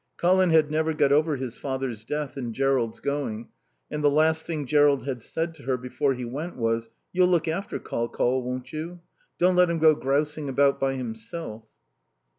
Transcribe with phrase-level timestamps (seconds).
[0.17, 3.49] Colin had never got over his father's death and Jerrold's going;
[3.91, 7.47] and the last thing Jerrold had said to her before he went was; "You'll look
[7.47, 9.01] after Col Col, won't you?
[9.37, 11.67] Don't let him go grousing about by himself."